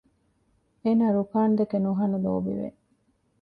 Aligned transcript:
އޭނާ 0.83 1.05
ރުކާންދެކެ 1.17 1.77
ނުހަނު 1.85 2.17
ލޯބިވެ 2.25 2.67